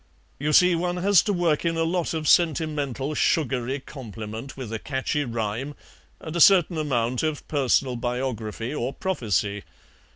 [0.39, 4.79] "You see, one has to work in a lot of sentimental, sugary compliment with a
[4.79, 5.75] catchy rhyme,
[6.19, 9.63] and a certain amount of personal biography or prophecy.